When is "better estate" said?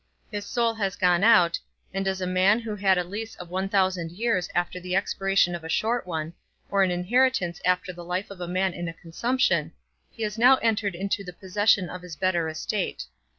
12.15-13.05